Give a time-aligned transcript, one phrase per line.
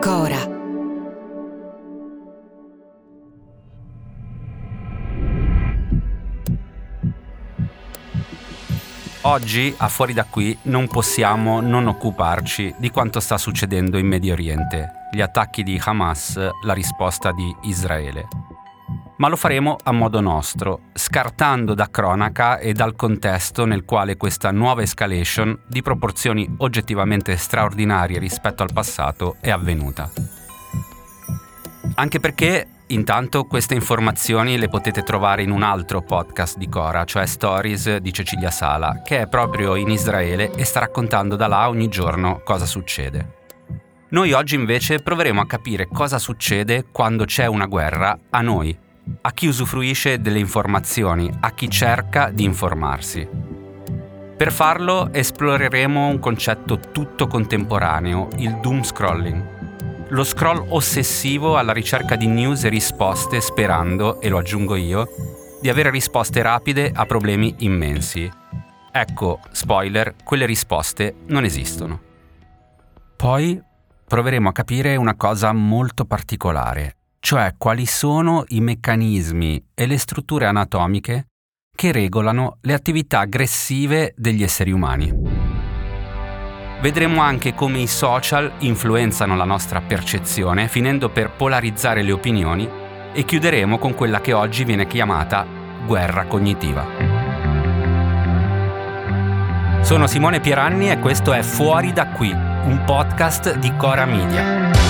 [0.00, 0.48] Cora.
[9.22, 14.32] Oggi, a fuori da qui, non possiamo non occuparci di quanto sta succedendo in Medio
[14.32, 18.39] Oriente, gli attacchi di Hamas, la risposta di Israele.
[19.20, 24.50] Ma lo faremo a modo nostro, scartando da cronaca e dal contesto nel quale questa
[24.50, 30.10] nuova escalation, di proporzioni oggettivamente straordinarie rispetto al passato, è avvenuta.
[31.94, 37.24] Anche perché Intanto queste informazioni le potete trovare in un altro podcast di Cora, cioè
[37.24, 41.86] Stories di Cecilia Sala, che è proprio in Israele e sta raccontando da là ogni
[41.86, 43.34] giorno cosa succede.
[44.08, 48.76] Noi oggi invece proveremo a capire cosa succede quando c'è una guerra a noi,
[49.20, 53.28] a chi usufruisce delle informazioni, a chi cerca di informarsi.
[54.36, 59.58] Per farlo esploreremo un concetto tutto contemporaneo, il doom scrolling
[60.10, 65.08] lo scroll ossessivo alla ricerca di news e risposte sperando, e lo aggiungo io,
[65.60, 68.30] di avere risposte rapide a problemi immensi.
[68.92, 72.00] Ecco, spoiler, quelle risposte non esistono.
[73.16, 73.62] Poi
[74.04, 80.46] proveremo a capire una cosa molto particolare, cioè quali sono i meccanismi e le strutture
[80.46, 81.26] anatomiche
[81.76, 85.12] che regolano le attività aggressive degli esseri umani.
[86.80, 92.68] Vedremo anche come i social influenzano la nostra percezione, finendo per polarizzare le opinioni,
[93.12, 95.46] e chiuderemo con quella che oggi viene chiamata
[95.84, 96.86] guerra cognitiva.
[99.82, 104.89] Sono Simone Pieranni e questo è Fuori da qui, un podcast di Cora Media.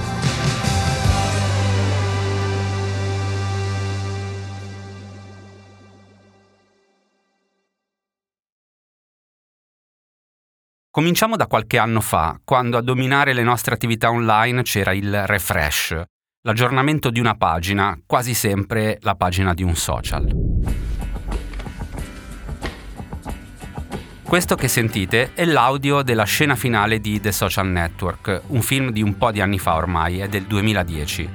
[10.93, 15.95] Cominciamo da qualche anno fa, quando a dominare le nostre attività online c'era il refresh,
[16.41, 20.29] l'aggiornamento di una pagina, quasi sempre la pagina di un social.
[24.21, 29.01] Questo che sentite è l'audio della scena finale di The Social Network, un film di
[29.01, 31.29] un po' di anni fa ormai, è del 2010.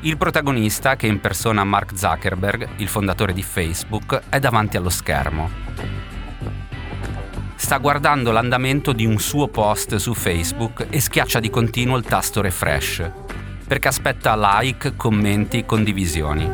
[0.00, 5.99] Il protagonista, che impersona Mark Zuckerberg, il fondatore di Facebook, è davanti allo schermo
[7.70, 12.40] sta guardando l'andamento di un suo post su Facebook e schiaccia di continuo il tasto
[12.40, 13.08] refresh,
[13.64, 16.50] perché aspetta like, commenti, condivisioni.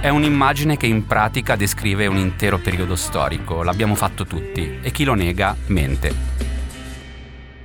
[0.00, 5.04] È un'immagine che in pratica descrive un intero periodo storico, l'abbiamo fatto tutti, e chi
[5.04, 6.14] lo nega mente.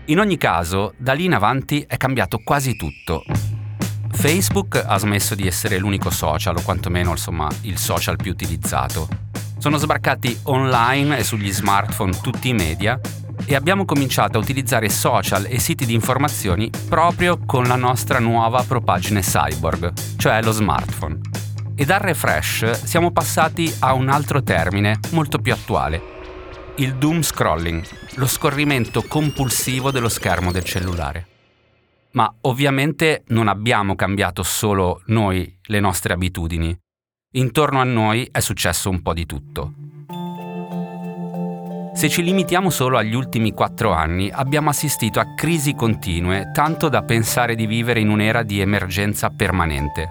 [0.07, 3.23] In ogni caso, da lì in avanti è cambiato quasi tutto.
[4.11, 9.07] Facebook ha smesso di essere l'unico social, o quantomeno insomma, il social più utilizzato
[9.63, 12.99] sono sbarcati online e sugli smartphone tutti i media
[13.45, 18.61] e abbiamo cominciato a utilizzare social e siti di informazioni proprio con la nostra nuova
[18.63, 21.17] propagine cyborg, cioè lo smartphone.
[21.75, 26.01] E dal refresh siamo passati a un altro termine molto più attuale,
[26.75, 27.85] il doom scrolling,
[28.15, 31.27] lo scorrimento compulsivo dello schermo del cellulare.
[32.11, 36.82] Ma ovviamente non abbiamo cambiato solo noi le nostre abitudini.
[37.35, 39.73] Intorno a noi è successo un po' di tutto.
[41.95, 47.01] Se ci limitiamo solo agli ultimi quattro anni, abbiamo assistito a crisi continue, tanto da
[47.01, 50.07] pensare di vivere in un'era di emergenza permanente.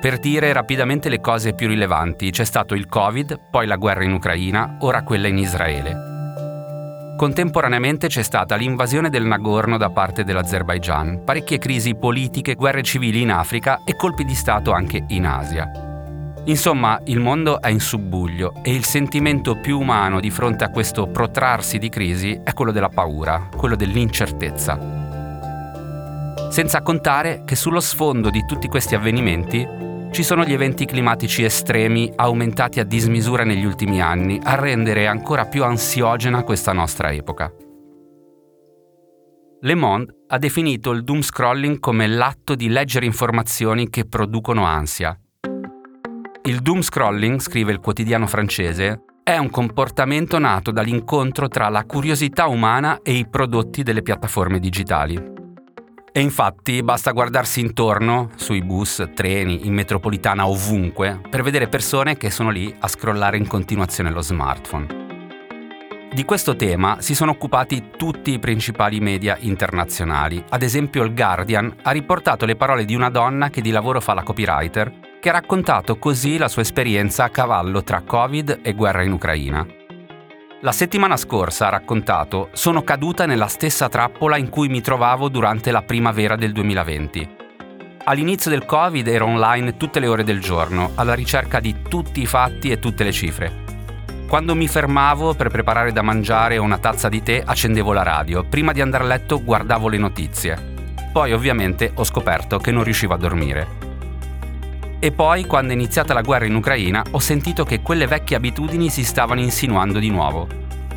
[0.00, 4.12] Per dire rapidamente le cose più rilevanti, c'è stato il Covid, poi la guerra in
[4.12, 7.14] Ucraina, ora quella in Israele.
[7.16, 13.30] Contemporaneamente c'è stata l'invasione del Nagorno da parte dell'Azerbaigian, parecchie crisi politiche, guerre civili in
[13.30, 15.90] Africa e colpi di Stato anche in Asia.
[16.44, 21.06] Insomma, il mondo è in subbuglio e il sentimento più umano di fronte a questo
[21.06, 25.00] protrarsi di crisi è quello della paura, quello dell'incertezza.
[26.50, 29.66] Senza contare che sullo sfondo di tutti questi avvenimenti
[30.10, 35.46] ci sono gli eventi climatici estremi aumentati a dismisura negli ultimi anni a rendere ancora
[35.46, 37.50] più ansiogena questa nostra epoca.
[39.60, 45.16] Le Monde ha definito il doom scrolling come l'atto di leggere informazioni che producono ansia.
[46.44, 52.48] Il doom scrolling, scrive il quotidiano francese, è un comportamento nato dall'incontro tra la curiosità
[52.48, 55.14] umana e i prodotti delle piattaforme digitali.
[56.10, 62.28] E infatti basta guardarsi intorno, sui bus, treni, in metropolitana, ovunque, per vedere persone che
[62.28, 65.00] sono lì a scrollare in continuazione lo smartphone.
[66.12, 70.44] Di questo tema si sono occupati tutti i principali media internazionali.
[70.48, 74.12] Ad esempio il Guardian ha riportato le parole di una donna che di lavoro fa
[74.12, 79.04] la copywriter, che ha raccontato così la sua esperienza a cavallo tra Covid e guerra
[79.04, 79.64] in Ucraina.
[80.62, 85.70] La settimana scorsa, ha raccontato, sono caduta nella stessa trappola in cui mi trovavo durante
[85.70, 87.36] la primavera del 2020.
[88.02, 92.26] All'inizio del Covid ero online tutte le ore del giorno, alla ricerca di tutti i
[92.26, 93.60] fatti e tutte le cifre.
[94.26, 98.42] Quando mi fermavo per preparare da mangiare una tazza di tè, accendevo la radio.
[98.42, 100.90] Prima di andare a letto guardavo le notizie.
[101.12, 103.91] Poi ovviamente ho scoperto che non riuscivo a dormire.
[105.04, 108.88] E poi, quando è iniziata la guerra in Ucraina, ho sentito che quelle vecchie abitudini
[108.88, 110.46] si stavano insinuando di nuovo.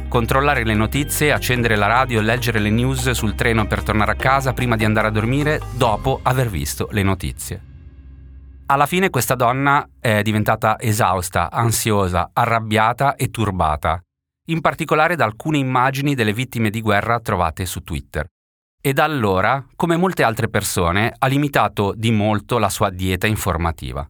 [0.08, 4.54] Controllare le notizie, accendere la radio, leggere le news sul treno per tornare a casa
[4.54, 7.62] prima di andare a dormire dopo aver visto le notizie.
[8.68, 14.00] Alla fine questa donna è diventata esausta, ansiosa, arrabbiata e turbata,
[14.50, 18.28] in particolare da alcune immagini delle vittime di guerra trovate su Twitter
[18.86, 24.08] e da allora, come molte altre persone, ha limitato di molto la sua dieta informativa.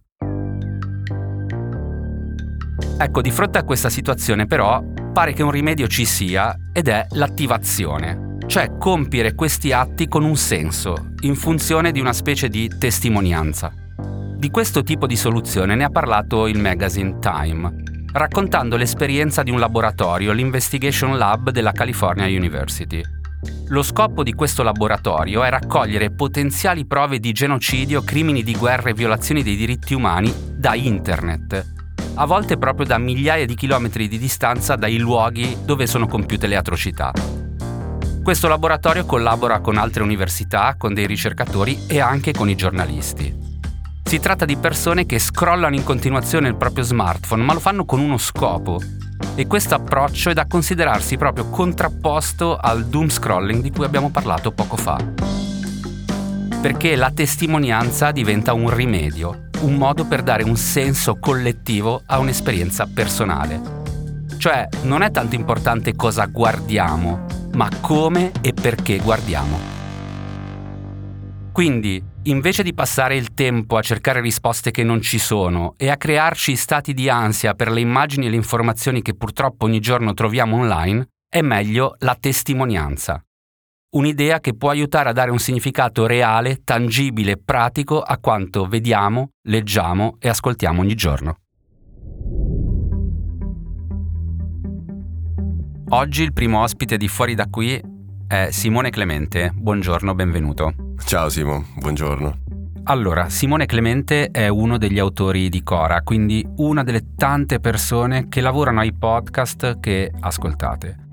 [2.98, 4.83] Ecco, di fronte a questa situazione però
[5.13, 10.36] pare che un rimedio ci sia ed è l'attivazione, cioè compiere questi atti con un
[10.36, 13.72] senso, in funzione di una specie di testimonianza.
[14.36, 17.75] Di questo tipo di soluzione ne ha parlato il magazine Time,
[18.12, 23.24] raccontando l'esperienza di un laboratorio, l'Investigation Lab della California University.
[23.70, 28.94] Lo scopo di questo laboratorio è raccogliere potenziali prove di genocidio, crimini di guerra e
[28.94, 31.74] violazioni dei diritti umani da internet,
[32.16, 36.56] a volte proprio da migliaia di chilometri di distanza dai luoghi dove sono compiute le
[36.56, 37.12] atrocità.
[38.24, 43.44] Questo laboratorio collabora con altre università, con dei ricercatori e anche con i giornalisti.
[44.04, 48.00] Si tratta di persone che scrollano in continuazione il proprio smartphone, ma lo fanno con
[48.00, 48.80] uno scopo,
[49.36, 54.52] e questo approccio è da considerarsi proprio contrapposto al doom scrolling di cui abbiamo parlato
[54.52, 54.98] poco fa.
[56.62, 62.88] Perché la testimonianza diventa un rimedio, un modo per dare un senso collettivo a un'esperienza
[62.92, 63.84] personale.
[64.38, 69.58] Cioè non è tanto importante cosa guardiamo, ma come e perché guardiamo.
[71.52, 75.98] Quindi, invece di passare il tempo a cercare risposte che non ci sono e a
[75.98, 80.57] crearci stati di ansia per le immagini e le informazioni che purtroppo ogni giorno troviamo
[80.57, 83.22] online, è meglio la testimonianza.
[83.95, 89.30] Un'idea che può aiutare a dare un significato reale, tangibile e pratico a quanto vediamo,
[89.48, 91.38] leggiamo e ascoltiamo ogni giorno.
[95.89, 97.80] Oggi il primo ospite di Fuori da qui
[98.27, 99.51] è Simone Clemente.
[99.54, 100.85] Buongiorno, benvenuto.
[101.04, 102.38] Ciao Simo, buongiorno.
[102.86, 108.42] Allora, Simone Clemente è uno degli autori di Cora, quindi una delle tante persone che
[108.42, 111.08] lavorano ai podcast che ascoltate.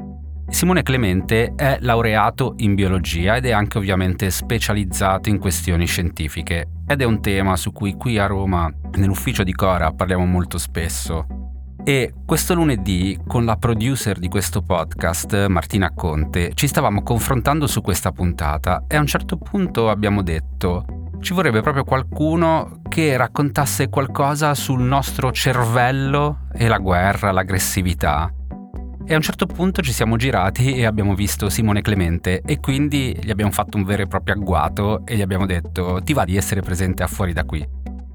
[0.48, 7.00] Simone Clemente è laureato in biologia ed è anche ovviamente specializzato in questioni scientifiche ed
[7.00, 11.26] è un tema su cui qui a Roma, nell'ufficio di Cora, parliamo molto spesso.
[11.84, 17.80] E questo lunedì, con la producer di questo podcast, Martina Conte, ci stavamo confrontando su
[17.80, 20.84] questa puntata e a un certo punto abbiamo detto
[21.18, 28.32] ci vorrebbe proprio qualcuno che raccontasse qualcosa sul nostro cervello e la guerra, l'aggressività.
[29.04, 33.18] E a un certo punto ci siamo girati e abbiamo visto Simone Clemente e quindi
[33.20, 36.36] gli abbiamo fatto un vero e proprio agguato e gli abbiamo detto ti va di
[36.36, 37.66] essere presente a fuori da qui.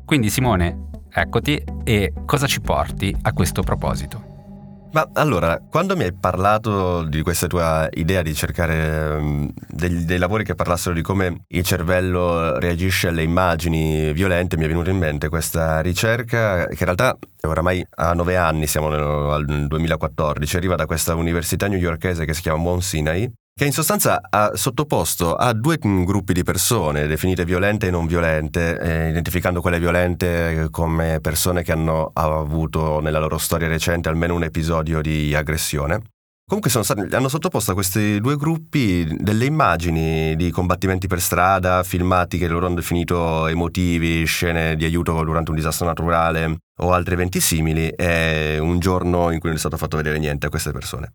[0.06, 0.88] Quindi Simone,
[1.20, 4.36] Eccoti e cosa ci porti a questo proposito?
[4.92, 10.20] Ma allora, quando mi hai parlato di questa tua idea di cercare um, dei, dei,
[10.20, 14.98] lavori che parlassero di come il cervello reagisce alle immagini violente, mi è venuta in
[14.98, 20.76] mente questa ricerca che in realtà oramai ha nove anni, siamo nel, nel 2014, arriva
[20.76, 25.52] da questa università newyorkese che si chiama Mount Sinai che in sostanza ha sottoposto a
[25.52, 31.64] due gruppi di persone definite violente e non violente, eh, identificando quelle violente come persone
[31.64, 36.04] che hanno avuto nella loro storia recente almeno un episodio di aggressione,
[36.46, 42.38] Comunque stati, hanno sottoposto a questi due gruppi delle immagini di combattimenti per strada, filmati
[42.38, 47.42] che loro hanno definito emotivi, scene di aiuto durante un disastro naturale o altri eventi
[47.42, 51.12] simili, e un giorno in cui non è stato fatto vedere niente a queste persone.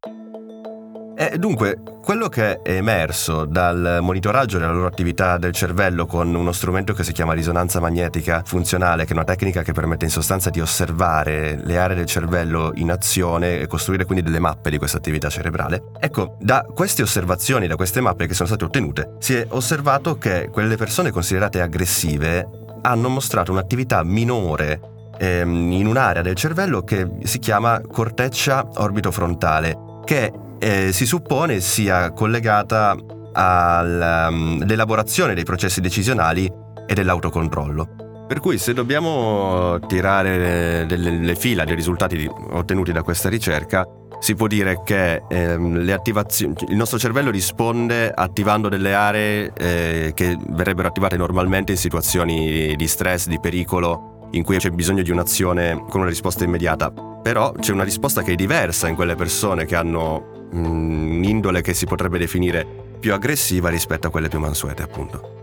[1.15, 6.53] E dunque, quello che è emerso dal monitoraggio della loro attività del cervello con uno
[6.53, 10.51] strumento che si chiama risonanza magnetica funzionale, che è una tecnica che permette in sostanza
[10.51, 14.97] di osservare le aree del cervello in azione e costruire quindi delle mappe di questa
[14.97, 15.85] attività cerebrale.
[16.01, 20.49] Ecco, da queste osservazioni, da queste mappe che sono state ottenute, si è osservato che
[20.51, 22.49] quelle persone considerate aggressive
[22.83, 24.81] hanno mostrato un'attività minore
[25.19, 32.13] ehm, in un'area del cervello che si chiama corteccia orbitofrontale, che eh, si suppone sia
[32.13, 32.97] collegata
[33.33, 36.49] all'elaborazione um, dei processi decisionali
[36.87, 38.27] e dell'autocontrollo.
[38.29, 43.85] Per cui se dobbiamo tirare delle fila dei risultati ottenuti da questa ricerca,
[44.21, 50.87] si può dire che ehm, il nostro cervello risponde attivando delle aree eh, che verrebbero
[50.87, 56.01] attivate normalmente in situazioni di stress, di pericolo, in cui c'è bisogno di un'azione con
[56.01, 56.93] una risposta immediata.
[57.21, 61.87] Però c'è una risposta che è diversa in quelle persone che hanno un'indole che si
[61.87, 62.67] potrebbe definire
[62.99, 65.41] più aggressiva rispetto a quelle più mansuete, appunto.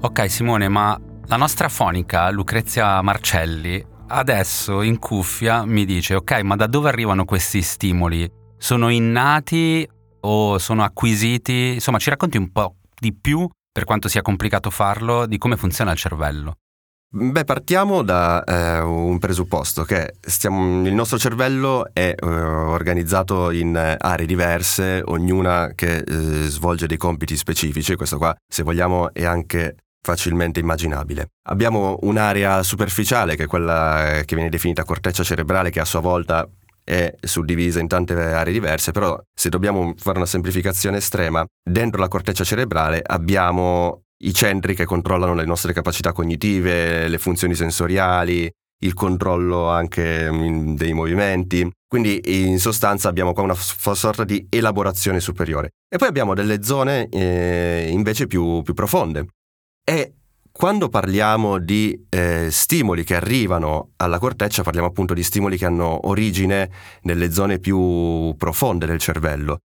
[0.00, 6.56] Ok Simone, ma la nostra fonica, Lucrezia Marcelli, adesso in cuffia mi dice, ok, ma
[6.56, 8.30] da dove arrivano questi stimoli?
[8.58, 9.88] Sono innati
[10.20, 11.72] o sono acquisiti?
[11.74, 15.92] Insomma, ci racconti un po' di più, per quanto sia complicato farlo, di come funziona
[15.92, 16.56] il cervello.
[17.16, 23.76] Beh, partiamo da eh, un presupposto che stiamo, il nostro cervello è eh, organizzato in
[23.76, 26.02] aree diverse, ognuna che eh,
[26.48, 31.28] svolge dei compiti specifici, questo qua se vogliamo è anche facilmente immaginabile.
[31.50, 36.44] Abbiamo un'area superficiale che è quella che viene definita corteccia cerebrale che a sua volta
[36.82, 42.08] è suddivisa in tante aree diverse, però se dobbiamo fare una semplificazione estrema, dentro la
[42.08, 48.50] corteccia cerebrale abbiamo i centri che controllano le nostre capacità cognitive, le funzioni sensoriali,
[48.84, 51.68] il controllo anche mm, dei movimenti.
[51.86, 55.70] Quindi in sostanza abbiamo qua una sorta di elaborazione superiore.
[55.88, 59.26] E poi abbiamo delle zone eh, invece più, più, profonde.
[59.84, 60.14] E
[60.50, 66.08] quando parliamo di eh, stimoli che arrivano alla corteccia, parliamo appunto di stimoli che hanno
[66.08, 66.70] origine
[67.02, 69.58] nelle zone più profonde del cervello.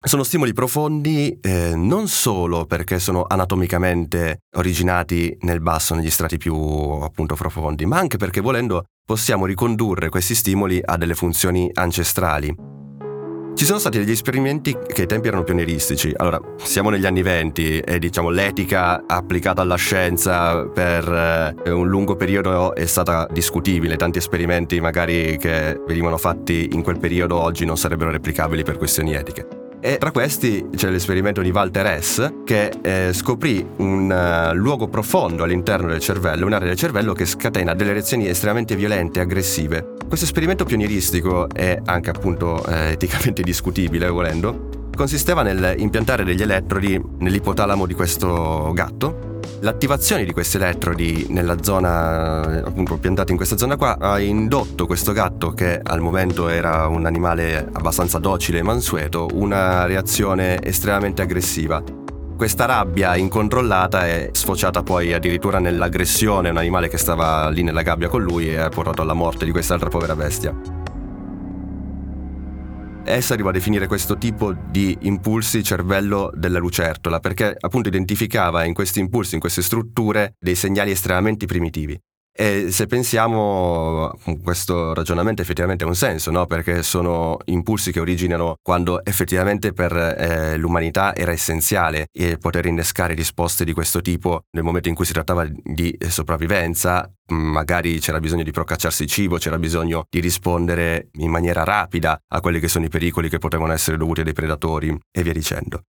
[0.00, 6.54] Sono stimoli profondi eh, non solo perché sono anatomicamente originati nel basso, negli strati più
[6.54, 12.54] appunto profondi, ma anche perché volendo possiamo ricondurre questi stimoli a delle funzioni ancestrali.
[13.56, 16.12] Ci sono stati degli esperimenti che ai tempi erano pionieristici.
[16.14, 22.14] Allora, siamo negli anni venti e diciamo l'etica applicata alla scienza per eh, un lungo
[22.14, 23.96] periodo è stata discutibile.
[23.96, 29.14] Tanti esperimenti magari che venivano fatti in quel periodo oggi non sarebbero replicabili per questioni
[29.14, 29.57] etiche.
[29.80, 32.32] E tra questi c'è l'esperimento di Walter S.
[32.44, 37.74] che eh, scoprì un uh, luogo profondo all'interno del cervello, un'area del cervello che scatena
[37.74, 39.94] delle reazioni estremamente violente e aggressive.
[40.08, 47.00] Questo esperimento pionieristico è anche appunto eh, eticamente discutibile volendo, consisteva nel impiantare degli elettrodi
[47.20, 49.28] nell'ipotalamo di questo gatto
[49.60, 55.10] L'attivazione di questi elettrodi nella zona, appunto piantati in questa zona qua, ha indotto questo
[55.10, 61.82] gatto, che al momento era un animale abbastanza docile e mansueto, una reazione estremamente aggressiva.
[62.36, 67.82] Questa rabbia incontrollata è sfociata poi addirittura nell'aggressione a un animale che stava lì nella
[67.82, 70.77] gabbia con lui e ha portato alla morte di quest'altra povera bestia.
[73.10, 78.74] Essa arriva a definire questo tipo di impulsi cervello della lucertola perché appunto identificava in
[78.74, 81.98] questi impulsi, in queste strutture, dei segnali estremamente primitivi.
[82.40, 86.46] E se pensiamo, questo ragionamento effettivamente ha un senso, no?
[86.46, 92.06] perché sono impulsi che originano quando effettivamente per eh, l'umanità era essenziale
[92.38, 97.98] poter innescare risposte di questo tipo nel momento in cui si trattava di sopravvivenza, magari
[97.98, 102.68] c'era bisogno di procacciarsi cibo, c'era bisogno di rispondere in maniera rapida a quelli che
[102.68, 105.82] sono i pericoli che potevano essere dovuti dai predatori e via dicendo.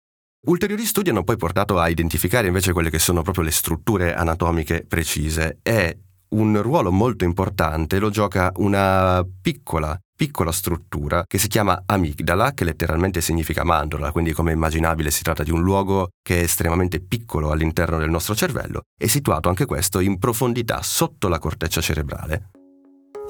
[0.47, 4.87] Ulteriori studi hanno poi portato a identificare invece quelle che sono proprio le strutture anatomiche
[4.89, 5.99] precise e
[6.31, 12.65] un ruolo molto importante lo gioca una piccola piccola struttura che si chiama amigdala, che
[12.65, 17.53] letteralmente significa mandorla, quindi come immaginabile si tratta di un luogo che è estremamente piccolo
[17.53, 22.51] all'interno del nostro cervello, è situato anche questo in profondità sotto la corteccia cerebrale.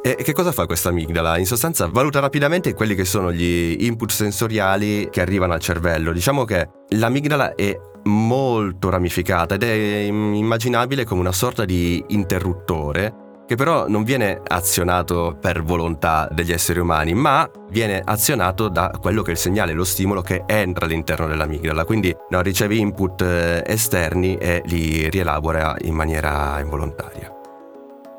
[0.00, 1.38] E che cosa fa questa amigdala?
[1.38, 6.12] In sostanza valuta rapidamente quelli che sono gli input sensoriali che arrivano al cervello.
[6.12, 13.56] Diciamo che l'amigdala è molto ramificata ed è immaginabile come una sorta di interruttore che
[13.56, 19.30] però non viene azionato per volontà degli esseri umani, ma viene azionato da quello che
[19.30, 24.36] è il segnale, lo stimolo che entra all'interno dell'amigdala, quindi no, riceve input eh, esterni
[24.36, 27.32] e li rielabora in maniera involontaria.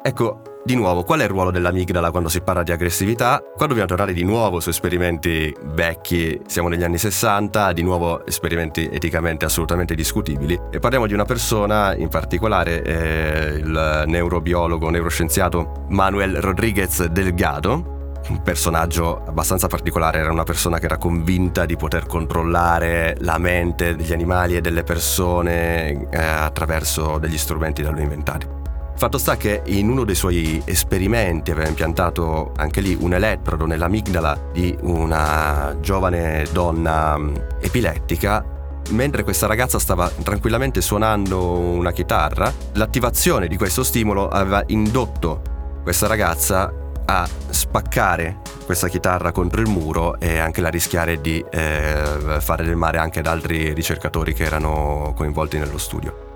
[0.01, 3.41] Ecco, di nuovo, qual è il ruolo dell'amigdala quando si parla di aggressività?
[3.55, 8.89] Qua dobbiamo tornare di nuovo su esperimenti vecchi, siamo negli anni 60, di nuovo esperimenti
[8.91, 16.41] eticamente assolutamente discutibili e parliamo di una persona, in particolare eh, il neurobiologo, neuroscienziato Manuel
[16.41, 17.97] Rodriguez Delgado,
[18.29, 23.95] un personaggio abbastanza particolare, era una persona che era convinta di poter controllare la mente
[23.95, 28.58] degli animali e delle persone eh, attraverso degli strumenti da lui inventati.
[28.99, 34.49] Fatto sta che in uno dei suoi esperimenti aveva impiantato anche lì un elettrodo nell'amigdala
[34.51, 38.43] di una giovane donna mm, epilettica
[38.89, 45.43] mentre questa ragazza stava tranquillamente suonando una chitarra, l'attivazione di questo stimolo aveva indotto
[45.81, 46.69] questa ragazza
[47.05, 52.75] a spaccare questa chitarra contro il muro e anche la rischiare di eh, fare del
[52.75, 56.28] male anche ad altri ricercatori che erano coinvolti nello studio.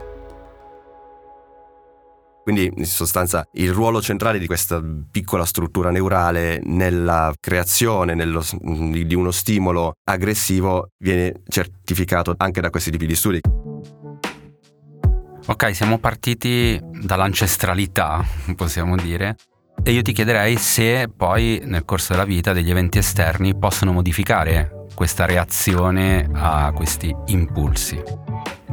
[2.44, 9.16] Quindi in sostanza il ruolo centrale di questa piccola struttura neurale nella creazione nello, di
[9.16, 13.40] uno stimolo aggressivo viene certificato anche da questi tipi di studi.
[15.46, 18.24] Ok, siamo partiti dall'ancestralità,
[18.56, 19.36] possiamo dire,
[19.82, 24.86] e io ti chiederei se poi nel corso della vita degli eventi esterni possono modificare
[24.96, 28.23] questa reazione a questi impulsi.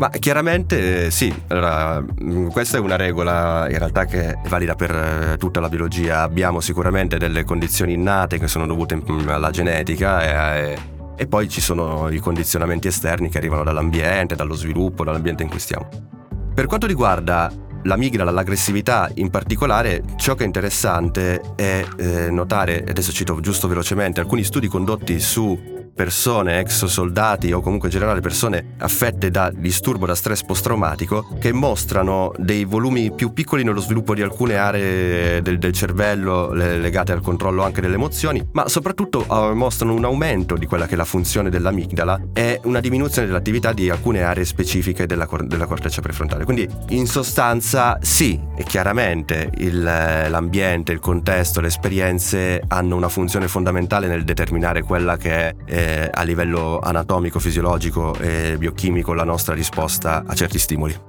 [0.00, 4.74] Ma chiaramente eh, sì, allora, mm, questa è una regola in realtà che è valida
[4.74, 6.22] per eh, tutta la biologia.
[6.22, 10.78] Abbiamo sicuramente delle condizioni innate che sono dovute mm, alla genetica e,
[11.14, 15.58] e poi ci sono i condizionamenti esterni che arrivano dall'ambiente, dallo sviluppo, dall'ambiente in cui
[15.58, 15.86] stiamo.
[16.54, 17.52] Per quanto riguarda
[17.82, 24.20] l'amigdala, l'aggressività in particolare, ciò che è interessante è eh, notare, adesso cito giusto velocemente,
[24.20, 30.06] alcuni studi condotti su persone, ex soldati o comunque in generale persone affette da disturbo
[30.06, 35.58] da stress post-traumatico che mostrano dei volumi più piccoli nello sviluppo di alcune aree del,
[35.58, 40.66] del cervello legate al controllo anche delle emozioni, ma soprattutto uh, mostrano un aumento di
[40.66, 45.26] quella che è la funzione dell'amigdala e una diminuzione dell'attività di alcune aree specifiche della,
[45.26, 46.44] cor- della corteccia prefrontale.
[46.44, 53.48] Quindi in sostanza sì, e chiaramente il, l'ambiente, il contesto, le esperienze hanno una funzione
[53.48, 59.54] fondamentale nel determinare quella che è eh, a livello anatomico, fisiologico e biochimico la nostra
[59.54, 61.08] risposta a certi stimoli.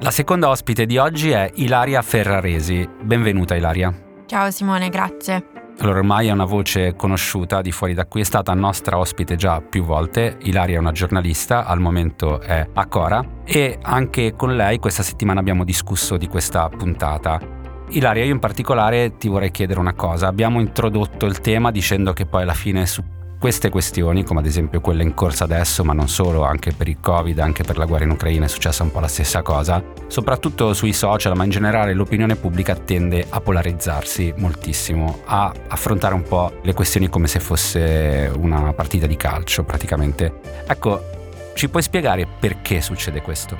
[0.00, 2.88] La seconda ospite di oggi è Ilaria Ferraresi.
[3.02, 3.92] Benvenuta Ilaria.
[4.26, 5.54] Ciao Simone, grazie.
[5.78, 9.60] Allora, ormai è una voce conosciuta di fuori da qui, è stata nostra ospite già
[9.60, 10.36] più volte.
[10.42, 15.40] Ilaria è una giornalista, al momento è a Cora e anche con lei questa settimana
[15.40, 17.55] abbiamo discusso di questa puntata.
[17.90, 20.26] Ilaria, io in particolare ti vorrei chiedere una cosa.
[20.26, 23.02] Abbiamo introdotto il tema dicendo che poi alla fine su
[23.38, 26.98] queste questioni, come ad esempio quelle in corsa adesso, ma non solo, anche per il
[27.00, 30.72] Covid, anche per la guerra in Ucraina è successa un po' la stessa cosa, soprattutto
[30.72, 36.58] sui social, ma in generale l'opinione pubblica tende a polarizzarsi moltissimo, a affrontare un po'
[36.62, 40.40] le questioni come se fosse una partita di calcio praticamente.
[40.66, 41.00] Ecco,
[41.54, 43.56] ci puoi spiegare perché succede questo?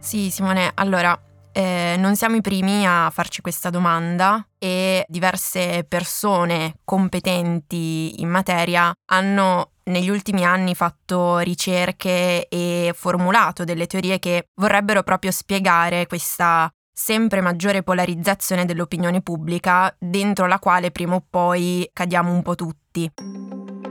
[0.00, 1.18] Sì, Simone, allora
[1.52, 8.92] eh, non siamo i primi a farci questa domanda e diverse persone competenti in materia
[9.10, 16.70] hanno negli ultimi anni fatto ricerche e formulato delle teorie che vorrebbero proprio spiegare questa
[16.92, 23.08] sempre maggiore polarizzazione dell'opinione pubblica dentro la quale prima o poi cadiamo un po' tutti.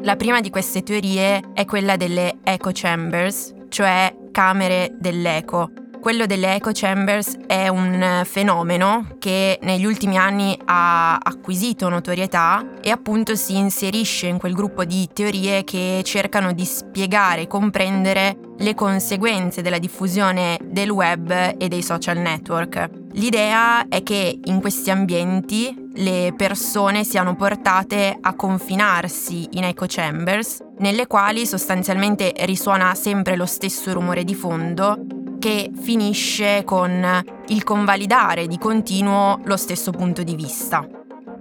[0.02, 5.72] La prima di queste teorie è quella delle echo chambers, cioè camere dell'eco,
[6.08, 12.92] quello delle echo chambers è un fenomeno che negli ultimi anni ha acquisito notorietà e
[12.92, 18.74] appunto si inserisce in quel gruppo di teorie che cercano di spiegare e comprendere le
[18.74, 22.90] conseguenze della diffusione del web e dei social network.
[23.12, 30.64] L'idea è che in questi ambienti le persone siano portate a confinarsi in echo chambers,
[30.78, 38.48] nelle quali sostanzialmente risuona sempre lo stesso rumore di fondo che finisce con il convalidare
[38.48, 40.88] di continuo lo stesso punto di vista.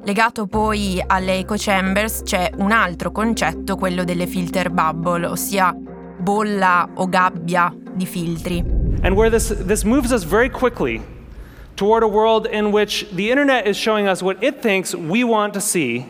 [0.04, 6.88] Legato poi alle echo chambers c'è un altro concetto, quello delle filter bubble, ossia bolla
[6.94, 8.64] o gabbia di filtri.
[9.02, 11.02] And where this, this moves us very quickly
[11.74, 15.52] toward a world in which the internet is showing us what it thinks we want
[15.54, 16.06] to see,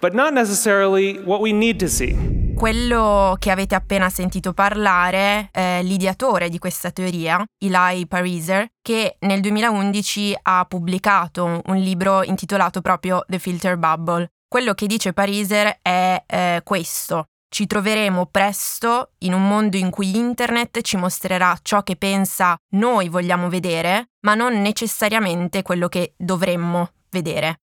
[0.00, 2.39] but not necessarily what we need to see.
[2.60, 9.40] Quello che avete appena sentito parlare è l'ideatore di questa teoria, Eli Pariser, che nel
[9.40, 14.28] 2011 ha pubblicato un libro intitolato proprio The Filter Bubble.
[14.46, 17.28] Quello che dice Pariser è eh, questo.
[17.48, 23.08] Ci troveremo presto in un mondo in cui internet ci mostrerà ciò che pensa noi
[23.08, 27.60] vogliamo vedere, ma non necessariamente quello che dovremmo vedere.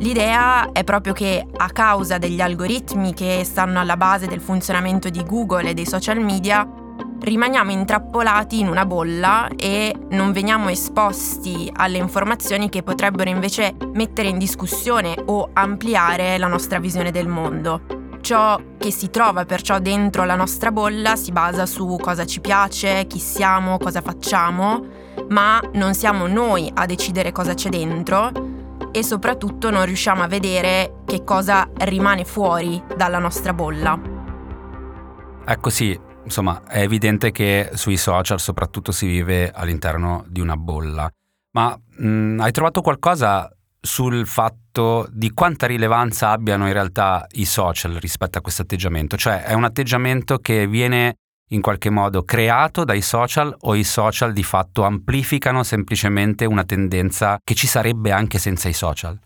[0.00, 5.24] L'idea è proprio che a causa degli algoritmi che stanno alla base del funzionamento di
[5.24, 6.66] Google e dei social media,
[7.20, 14.28] rimaniamo intrappolati in una bolla e non veniamo esposti alle informazioni che potrebbero invece mettere
[14.28, 17.80] in discussione o ampliare la nostra visione del mondo.
[18.20, 23.06] Ciò che si trova perciò dentro la nostra bolla si basa su cosa ci piace,
[23.08, 24.80] chi siamo, cosa facciamo,
[25.30, 28.57] ma non siamo noi a decidere cosa c'è dentro
[28.92, 33.98] e soprattutto non riusciamo a vedere che cosa rimane fuori dalla nostra bolla.
[35.44, 41.10] Ecco sì, insomma è evidente che sui social soprattutto si vive all'interno di una bolla.
[41.52, 47.44] Ma mh, mm, hai trovato qualcosa sul fatto di quanta rilevanza abbiano in realtà i
[47.44, 49.16] social rispetto a questo atteggiamento?
[49.16, 51.16] Cioè è un atteggiamento che viene
[51.48, 57.38] in qualche modo creato dai social o i social di fatto amplificano semplicemente una tendenza
[57.42, 59.18] che ci sarebbe anche senza i social?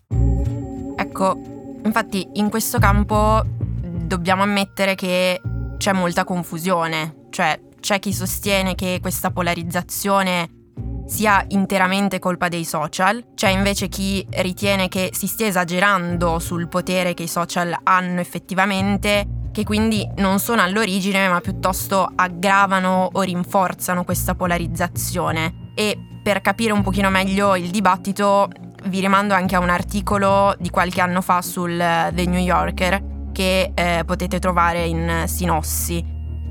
[0.95, 1.39] Ecco,
[1.83, 5.41] infatti in questo campo dobbiamo ammettere che
[5.77, 10.61] c'è molta confusione, cioè c'è chi sostiene che questa polarizzazione
[11.05, 17.13] sia interamente colpa dei social, c'è invece chi ritiene che si stia esagerando sul potere
[17.13, 24.03] che i social hanno effettivamente che quindi non sono all'origine ma piuttosto aggravano o rinforzano
[24.03, 25.71] questa polarizzazione.
[25.75, 28.49] E per capire un pochino meglio il dibattito
[28.85, 33.11] vi rimando anche a un articolo di qualche anno fa sul eh, The New Yorker
[33.31, 36.03] che eh, potete trovare in sinossi.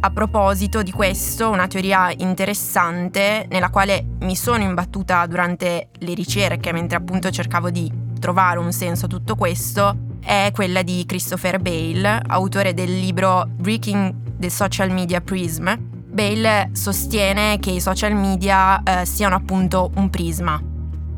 [0.04, 6.72] A proposito di questo, una teoria interessante nella quale mi sono imbattuta durante le ricerche
[6.72, 12.22] mentre appunto cercavo di trovare un senso a tutto questo è quella di Christopher Bale,
[12.26, 15.70] autore del libro Breaking the Social Media Prism.
[15.78, 20.60] Bale sostiene che i social media eh, siano appunto un prisma.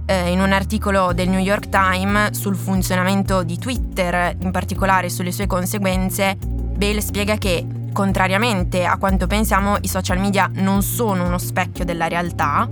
[0.06, 5.32] Eh, in un articolo del New York Times sul funzionamento di Twitter, in particolare sulle
[5.32, 11.38] sue conseguenze, Bale spiega che, contrariamente a quanto pensiamo, i social media non sono uno
[11.38, 12.68] specchio della realtà,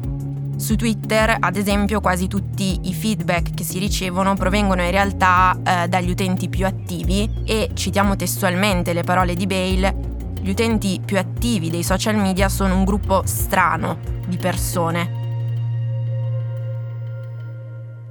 [0.62, 5.88] su Twitter, ad esempio, quasi tutti i feedback che si ricevono provengono in realtà eh,
[5.88, 9.94] dagli utenti più attivi e, citiamo testualmente le parole di Bale,
[10.40, 13.98] gli utenti più attivi dei social media sono un gruppo strano
[14.28, 15.20] di persone.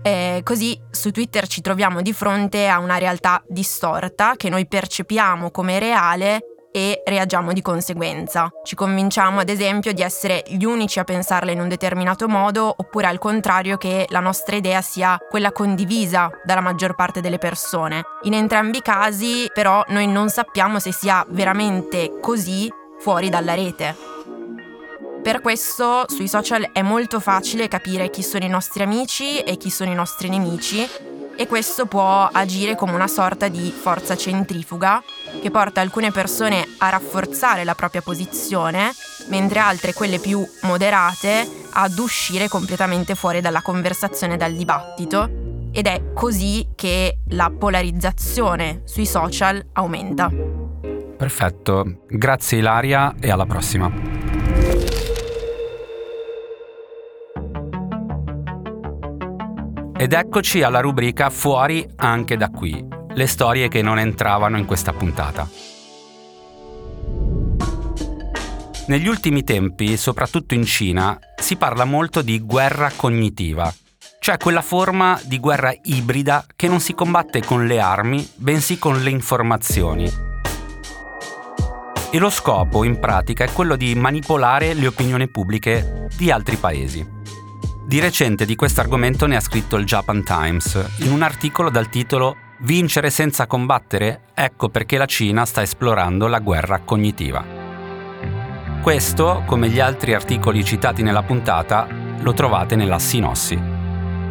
[0.02, 5.52] E così su Twitter ci troviamo di fronte a una realtà distorta che noi percepiamo
[5.52, 8.50] come reale e reagiamo di conseguenza.
[8.64, 13.08] Ci convinciamo ad esempio di essere gli unici a pensarla in un determinato modo oppure
[13.08, 18.04] al contrario che la nostra idea sia quella condivisa dalla maggior parte delle persone.
[18.24, 23.96] In entrambi i casi però noi non sappiamo se sia veramente così fuori dalla rete.
[25.22, 29.70] Per questo sui social è molto facile capire chi sono i nostri amici e chi
[29.70, 30.88] sono i nostri nemici
[31.36, 35.02] e questo può agire come una sorta di forza centrifuga
[35.42, 38.92] che porta alcune persone a rafforzare la propria posizione,
[39.28, 45.30] mentre altre, quelle più moderate, ad uscire completamente fuori dalla conversazione dal dibattito.
[45.72, 50.30] Ed è così che la polarizzazione sui social aumenta.
[51.18, 54.22] Perfetto, grazie Ilaria e alla prossima.
[60.02, 64.94] Ed eccoci alla rubrica Fuori anche da qui, le storie che non entravano in questa
[64.94, 65.48] puntata.
[68.88, 73.74] Negli ultimi tempi, soprattutto in Cina, si parla molto di guerra cognitiva,
[74.20, 79.02] cioè quella forma di guerra ibrida che non si combatte con le armi, bensì con
[79.02, 80.12] le informazioni.
[82.14, 87.20] E lo scopo, in pratica, è quello di manipolare le opinioni pubbliche di altri paesi.
[87.86, 91.90] Di recente di questo argomento ne ha scritto il Japan Times, in un articolo dal
[91.90, 94.22] titolo Vincere senza combattere?
[94.34, 97.44] Ecco perché la Cina sta esplorando la guerra cognitiva.
[98.82, 101.88] Questo, come gli altri articoli citati nella puntata,
[102.20, 103.60] lo trovate nella sinossi.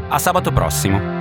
[0.08, 1.18] A sabato prossimo!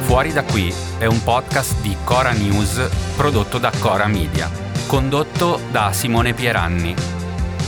[0.00, 4.50] Fuori da qui è un podcast di Cora News prodotto da Cora Media,
[4.86, 6.94] condotto da Simone Pieranni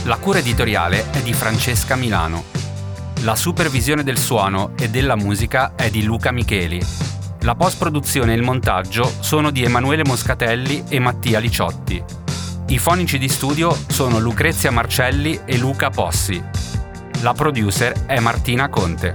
[0.03, 2.58] la cura editoriale è di Francesca Milano.
[3.21, 6.81] La supervisione del suono e della musica è di Luca Micheli.
[7.41, 12.01] La post-produzione e il montaggio sono di Emanuele Moscatelli e Mattia Liciotti.
[12.67, 16.41] I fonici di studio sono Lucrezia Marcelli e Luca Possi.
[17.21, 19.13] La producer è Martina Conte.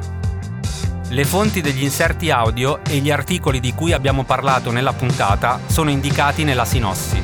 [1.08, 5.88] Le fonti degli inserti audio e gli articoli di cui abbiamo parlato nella puntata sono
[5.88, 7.23] indicati nella sinossi.